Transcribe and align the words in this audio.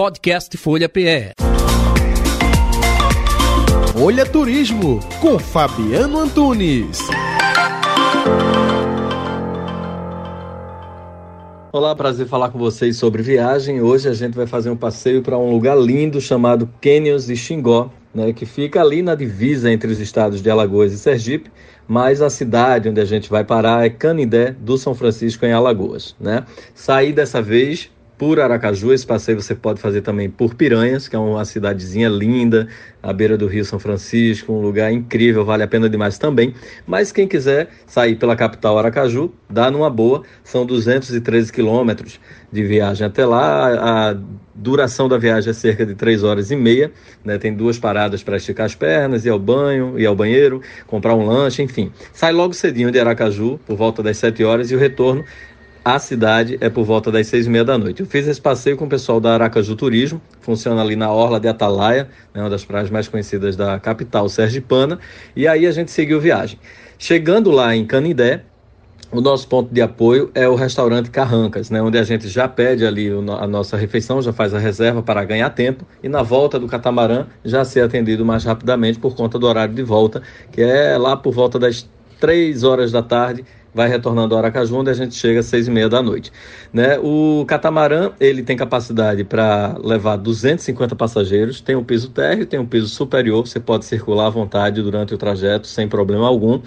Podcast 0.00 0.56
Folha 0.56 0.88
PE. 0.88 1.34
Folha 3.92 4.24
Turismo 4.24 4.98
com 5.20 5.38
Fabiano 5.38 6.20
Antunes. 6.20 7.00
Olá, 11.70 11.94
prazer 11.94 12.26
falar 12.26 12.48
com 12.48 12.58
vocês 12.58 12.96
sobre 12.96 13.22
viagem. 13.22 13.82
Hoje 13.82 14.08
a 14.08 14.14
gente 14.14 14.34
vai 14.34 14.46
fazer 14.46 14.70
um 14.70 14.76
passeio 14.76 15.20
para 15.20 15.36
um 15.36 15.50
lugar 15.50 15.78
lindo 15.78 16.18
chamado 16.18 16.66
Canyons 16.80 17.26
de 17.26 17.36
Xingó, 17.36 17.90
né, 18.14 18.32
que 18.32 18.46
fica 18.46 18.80
ali 18.80 19.02
na 19.02 19.14
divisa 19.14 19.70
entre 19.70 19.92
os 19.92 20.00
estados 20.00 20.40
de 20.40 20.48
Alagoas 20.48 20.94
e 20.94 20.98
Sergipe, 20.98 21.50
mas 21.86 22.22
a 22.22 22.30
cidade 22.30 22.88
onde 22.88 23.02
a 23.02 23.04
gente 23.04 23.28
vai 23.28 23.44
parar 23.44 23.84
é 23.84 23.90
Canindé 23.90 24.52
do 24.52 24.78
São 24.78 24.94
Francisco 24.94 25.44
em 25.44 25.52
Alagoas, 25.52 26.16
né? 26.18 26.46
Saí 26.74 27.12
dessa 27.12 27.42
vez 27.42 27.90
por 28.20 28.38
Aracaju. 28.38 28.92
Esse 28.92 29.06
passeio 29.06 29.40
você 29.40 29.54
pode 29.54 29.80
fazer 29.80 30.02
também 30.02 30.28
por 30.28 30.54
Piranhas, 30.54 31.08
que 31.08 31.16
é 31.16 31.18
uma 31.18 31.42
cidadezinha 31.42 32.10
linda, 32.10 32.68
à 33.02 33.14
beira 33.14 33.34
do 33.38 33.46
Rio 33.46 33.64
São 33.64 33.78
Francisco, 33.78 34.52
um 34.52 34.60
lugar 34.60 34.92
incrível, 34.92 35.42
vale 35.42 35.62
a 35.62 35.66
pena 35.66 35.88
demais 35.88 36.18
também. 36.18 36.52
Mas 36.86 37.10
quem 37.10 37.26
quiser 37.26 37.70
sair 37.86 38.16
pela 38.16 38.36
capital 38.36 38.78
Aracaju, 38.78 39.32
dá 39.48 39.70
numa 39.70 39.88
boa, 39.88 40.22
são 40.44 40.66
213 40.66 41.50
quilômetros 41.50 42.20
de 42.52 42.62
viagem 42.62 43.06
até 43.06 43.24
lá. 43.24 44.10
A 44.10 44.16
duração 44.54 45.08
da 45.08 45.16
viagem 45.16 45.48
é 45.48 45.54
cerca 45.54 45.86
de 45.86 45.94
3 45.94 46.22
horas 46.22 46.50
e 46.50 46.56
meia, 46.56 46.92
né? 47.24 47.38
tem 47.38 47.54
duas 47.54 47.78
paradas 47.78 48.22
para 48.22 48.36
esticar 48.36 48.66
as 48.66 48.74
pernas, 48.74 49.24
ir 49.24 49.30
ao 49.30 49.38
banho, 49.38 49.98
ir 49.98 50.04
ao 50.04 50.14
banheiro, 50.14 50.60
comprar 50.86 51.14
um 51.14 51.24
lanche, 51.24 51.62
enfim. 51.62 51.90
Sai 52.12 52.32
logo 52.32 52.52
cedinho 52.52 52.90
de 52.90 53.00
Aracaju, 53.00 53.58
por 53.66 53.78
volta 53.78 54.02
das 54.02 54.18
7 54.18 54.44
horas, 54.44 54.70
e 54.70 54.76
o 54.76 54.78
retorno 54.78 55.24
a 55.84 55.98
cidade 55.98 56.58
é 56.60 56.68
por 56.68 56.84
volta 56.84 57.10
das 57.10 57.26
seis 57.26 57.46
e 57.46 57.50
meia 57.50 57.64
da 57.64 57.78
noite. 57.78 58.00
Eu 58.00 58.06
fiz 58.06 58.26
esse 58.26 58.40
passeio 58.40 58.76
com 58.76 58.84
o 58.84 58.88
pessoal 58.88 59.20
da 59.20 59.34
Aracaju 59.34 59.74
Turismo, 59.76 60.20
funciona 60.40 60.80
ali 60.80 60.96
na 60.96 61.10
Orla 61.10 61.40
de 61.40 61.48
Atalaia, 61.48 62.08
né, 62.34 62.42
uma 62.42 62.50
das 62.50 62.64
praias 62.64 62.90
mais 62.90 63.08
conhecidas 63.08 63.56
da 63.56 63.78
capital 63.80 64.28
sergipana, 64.28 64.98
e 65.34 65.48
aí 65.48 65.66
a 65.66 65.72
gente 65.72 65.90
seguiu 65.90 66.20
viagem. 66.20 66.58
Chegando 66.98 67.50
lá 67.50 67.74
em 67.74 67.86
Canindé, 67.86 68.44
o 69.10 69.20
nosso 69.20 69.48
ponto 69.48 69.74
de 69.74 69.80
apoio 69.80 70.30
é 70.34 70.48
o 70.48 70.54
restaurante 70.54 71.10
Carrancas, 71.10 71.70
né, 71.70 71.82
onde 71.82 71.98
a 71.98 72.04
gente 72.04 72.28
já 72.28 72.46
pede 72.46 72.86
ali 72.86 73.08
a 73.10 73.46
nossa 73.46 73.76
refeição, 73.76 74.22
já 74.22 74.32
faz 74.32 74.54
a 74.54 74.58
reserva 74.58 75.02
para 75.02 75.24
ganhar 75.24 75.50
tempo 75.50 75.84
e 76.02 76.08
na 76.08 76.22
volta 76.22 76.60
do 76.60 76.68
catamarã 76.68 77.26
já 77.44 77.64
ser 77.64 77.80
atendido 77.80 78.24
mais 78.24 78.44
rapidamente 78.44 78.98
por 78.98 79.16
conta 79.16 79.38
do 79.38 79.46
horário 79.46 79.74
de 79.74 79.82
volta, 79.82 80.22
que 80.52 80.62
é 80.62 80.96
lá 80.96 81.16
por 81.16 81.32
volta 81.32 81.58
das 81.58 81.88
três 82.20 82.62
horas 82.62 82.92
da 82.92 83.02
tarde 83.02 83.44
vai 83.74 83.88
retornando 83.88 84.34
ao 84.34 84.40
Aracaju, 84.40 84.76
onde 84.76 84.90
a 84.90 84.94
gente 84.94 85.14
chega 85.14 85.40
às 85.40 85.46
seis 85.46 85.68
e 85.68 85.70
meia 85.70 85.88
da 85.88 86.02
noite. 86.02 86.32
Né? 86.72 86.98
O 86.98 87.44
catamarã 87.46 88.12
ele 88.20 88.42
tem 88.42 88.56
capacidade 88.56 89.24
para 89.24 89.76
levar 89.82 90.16
250 90.16 90.94
passageiros, 90.96 91.60
tem 91.60 91.76
um 91.76 91.84
piso 91.84 92.10
térreo, 92.10 92.46
tem 92.46 92.58
um 92.58 92.66
piso 92.66 92.88
superior, 92.88 93.46
você 93.46 93.60
pode 93.60 93.84
circular 93.84 94.26
à 94.26 94.30
vontade 94.30 94.82
durante 94.82 95.14
o 95.14 95.18
trajeto 95.18 95.66
sem 95.66 95.88
problema 95.88 96.26
algum. 96.26 96.60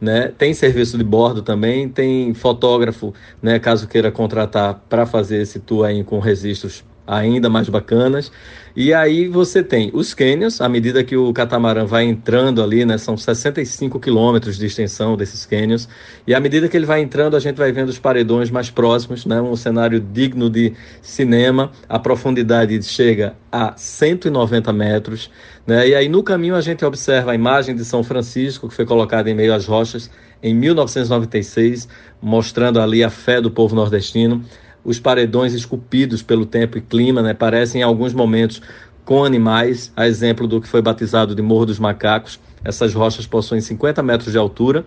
Né? 0.00 0.32
Tem 0.36 0.52
serviço 0.52 0.98
de 0.98 1.04
bordo 1.04 1.40
também, 1.40 1.88
tem 1.88 2.34
fotógrafo, 2.34 3.14
né, 3.40 3.58
caso 3.58 3.86
queira 3.86 4.10
contratar 4.10 4.82
para 4.88 5.06
fazer 5.06 5.40
esse 5.40 5.60
tour 5.60 5.86
aí 5.86 6.02
com 6.02 6.18
registros 6.18 6.84
ainda 7.06 7.48
mais 7.48 7.68
bacanas. 7.68 8.30
E 8.76 8.92
aí 8.92 9.28
você 9.28 9.62
tem 9.62 9.90
os 9.94 10.12
cânions, 10.14 10.60
à 10.60 10.68
medida 10.68 11.04
que 11.04 11.16
o 11.16 11.32
catamarã 11.32 11.84
vai 11.84 12.04
entrando 12.04 12.60
ali, 12.60 12.84
né, 12.84 12.98
são 12.98 13.16
65 13.16 14.00
quilômetros 14.00 14.58
de 14.58 14.66
extensão 14.66 15.16
desses 15.16 15.46
cânions, 15.46 15.88
e 16.26 16.34
à 16.34 16.40
medida 16.40 16.68
que 16.68 16.76
ele 16.76 16.84
vai 16.84 17.00
entrando, 17.00 17.36
a 17.36 17.40
gente 17.40 17.56
vai 17.56 17.70
vendo 17.70 17.88
os 17.88 18.00
paredões 18.00 18.50
mais 18.50 18.70
próximos, 18.70 19.24
né, 19.26 19.40
um 19.40 19.54
cenário 19.54 20.00
digno 20.00 20.50
de 20.50 20.72
cinema, 21.00 21.70
a 21.88 22.00
profundidade 22.00 22.82
chega 22.82 23.36
a 23.52 23.74
190 23.76 24.72
metros, 24.72 25.30
né, 25.64 25.86
e 25.86 25.94
aí 25.94 26.08
no 26.08 26.24
caminho 26.24 26.56
a 26.56 26.60
gente 26.60 26.84
observa 26.84 27.30
a 27.30 27.34
imagem 27.36 27.76
de 27.76 27.84
São 27.84 28.02
Francisco, 28.02 28.68
que 28.68 28.74
foi 28.74 28.84
colocada 28.84 29.30
em 29.30 29.34
meio 29.34 29.54
às 29.54 29.66
rochas 29.66 30.10
em 30.42 30.52
1996, 30.52 31.88
mostrando 32.20 32.80
ali 32.80 33.04
a 33.04 33.08
fé 33.08 33.40
do 33.40 33.52
povo 33.52 33.76
nordestino, 33.76 34.44
os 34.84 35.00
paredões 35.00 35.54
esculpidos 35.54 36.22
pelo 36.22 36.44
tempo 36.44 36.76
e 36.76 36.80
clima, 36.80 37.22
né, 37.22 37.32
parecem 37.32 37.80
em 37.80 37.84
alguns 37.84 38.12
momentos 38.12 38.60
com 39.04 39.24
animais, 39.24 39.92
a 39.96 40.06
exemplo 40.06 40.46
do 40.46 40.60
que 40.60 40.68
foi 40.68 40.82
batizado 40.82 41.34
de 41.34 41.42
Morro 41.42 41.66
dos 41.66 41.78
Macacos. 41.78 42.38
Essas 42.64 42.94
rochas 42.94 43.26
possuem 43.26 43.60
50 43.60 44.02
metros 44.02 44.32
de 44.32 44.38
altura 44.38 44.84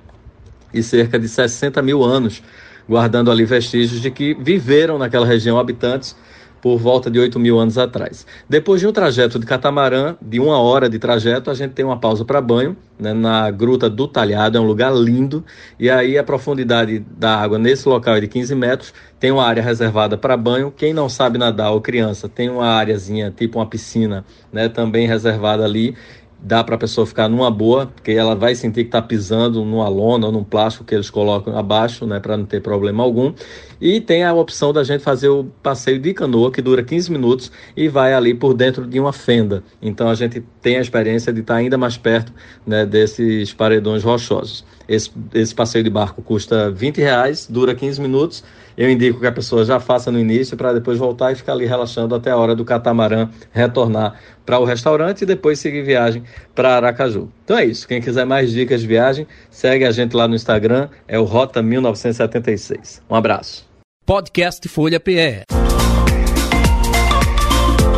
e 0.74 0.82
cerca 0.82 1.20
de 1.20 1.28
60 1.28 1.82
mil 1.82 2.04
anos, 2.04 2.42
guardando 2.88 3.32
ali 3.32 3.46
vestígios 3.46 4.02
de 4.02 4.10
que 4.10 4.34
viveram 4.36 4.98
naquela 4.98 5.26
região 5.26 5.60
habitantes 5.60 6.16
por 6.62 6.78
volta 6.78 7.10
de 7.10 7.20
8 7.20 7.40
mil 7.40 7.60
anos 7.60 7.78
atrás. 7.78 8.26
Depois 8.50 8.82
de 8.82 8.88
um 8.88 8.92
trajeto 8.92 9.40
de 9.40 9.46
catamarã, 9.46 10.16
de 10.22 10.40
uma 10.40 10.60
hora 10.60 10.90
de 10.90 11.00
trajeto, 11.00 11.50
a 11.50 11.54
gente 11.54 11.72
tem 11.72 11.86
uma 11.86 11.98
pausa 11.98 12.26
para 12.26 12.42
banho 12.42 12.76
né, 13.00 13.14
na 13.14 13.50
Gruta 13.52 13.90
do 13.90 14.08
Talhado, 14.08 14.58
é 14.58 14.62
um 14.62 14.66
lugar 14.66 14.94
lindo, 14.94 15.44
e 15.80 15.90
aí 15.90 16.18
a 16.18 16.24
profundidade 16.24 17.00
da 17.00 17.36
água 17.36 17.58
nesse 17.58 17.88
local 17.88 18.16
é 18.16 18.22
de 18.22 18.28
15 18.28 18.56
metros, 18.56 18.94
tem 19.20 19.32
uma 19.32 19.44
área 19.44 19.62
reservada 19.62 20.18
para 20.18 20.36
banho. 20.36 20.72
Quem 20.76 20.94
não 20.94 21.10
sabe 21.10 21.38
nadar 21.38 21.72
ou 21.72 21.82
criança, 21.82 22.28
tem 22.28 22.50
uma 22.50 22.68
áreazinha, 22.68 23.32
tipo 23.36 23.60
uma 23.60 23.66
piscina, 23.66 24.26
né, 24.52 24.68
também 24.70 25.08
reservada 25.08 25.64
ali, 25.64 25.96
dá 26.40 26.64
para 26.64 26.76
a 26.76 26.78
pessoa 26.78 27.06
ficar 27.06 27.28
numa 27.28 27.50
boa, 27.50 27.88
porque 27.88 28.12
ela 28.12 28.36
vai 28.36 28.56
sentir 28.56 28.84
que 28.84 28.90
está 28.90 29.02
pisando 29.02 29.64
numa 29.66 29.88
lona 29.90 30.28
ou 30.28 30.32
num 30.32 30.44
plástico 30.44 30.86
que 30.86 30.94
eles 30.94 31.10
colocam 31.10 31.58
abaixo, 31.58 32.06
né, 32.06 32.20
para 32.20 32.38
não 32.38 32.46
ter 32.46 32.62
problema 32.62 33.04
algum. 33.04 33.34
E 33.82 34.00
tem 34.00 34.24
a 34.24 34.34
opção 34.34 34.72
da 34.72 34.84
gente 34.84 35.04
fazer 35.04 35.30
o 35.30 35.46
passeio 35.62 36.00
de 36.00 36.14
canoa, 36.14 36.52
que 36.52 36.62
dura 36.62 36.84
15 36.84 37.12
minutos 37.12 37.52
e 37.76 37.88
vai 37.88 38.14
ali 38.14 38.34
por 38.34 38.54
dentro 38.54 38.86
de 38.86 39.00
uma 39.00 39.14
fenda. 39.14 39.64
Então 39.82 40.10
a 40.10 40.16
gente 40.16 40.44
tem 40.62 40.78
a 40.78 40.82
experiência 40.82 41.34
de 41.34 41.42
estar 41.42 41.56
tá 41.56 41.60
ainda 41.60 41.78
mais 41.78 41.98
perto 41.98 42.32
né, 42.66 42.86
desses 42.86 43.54
paredões 43.54 44.04
rochosos. 44.04 44.66
Esse, 44.88 45.12
esse 45.34 45.54
passeio 45.54 45.84
de 45.84 45.90
barco 45.90 46.22
custa 46.22 46.72
20 46.72 47.00
reais, 47.00 47.48
dura 47.50 47.76
15 47.76 48.02
minutos. 48.02 48.44
Eu 48.78 48.90
indico 48.90 49.20
que 49.20 49.26
a 49.26 49.32
pessoa 49.32 49.66
já 49.66 49.80
faça 49.80 50.12
no 50.12 50.20
início 50.20 50.56
para 50.56 50.72
depois 50.72 51.00
voltar 51.00 51.32
e 51.32 51.36
ficar 51.36 51.54
ali 51.54 51.66
relaxando 51.66 52.14
até 52.14 52.30
a 52.30 52.38
hora 52.38 52.56
do 52.56 52.64
catamarã 52.64 53.28
retornar 53.52 54.20
para 54.46 54.60
o 54.60 54.66
restaurante 54.66 55.24
e 55.24 55.26
depois 55.26 55.60
seguir 55.60 55.82
viagem 55.82 56.24
para 56.54 56.76
Aracaju. 56.76 57.30
Então 57.44 57.58
é 57.58 57.66
isso. 57.66 57.88
Quem 57.88 58.00
quiser 58.00 58.26
mais 58.26 58.52
dicas 58.52 58.82
de 58.82 58.88
viagem, 58.88 59.28
segue 59.50 59.84
a 59.84 59.92
gente 59.92 60.16
lá 60.16 60.28
no 60.28 60.36
Instagram, 60.36 60.90
é 61.08 61.20
o 61.20 61.24
Rota 61.24 61.62
1976. 61.62 63.02
Um 63.10 63.16
abraço. 63.16 63.68
Podcast 64.06 64.68
Folha 64.70 65.00
PE. 65.00 65.44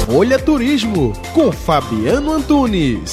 Folha 0.05 0.39
Turismo 0.39 1.13
com 1.35 1.51
Fabiano 1.51 2.31
Antunes. 2.31 3.11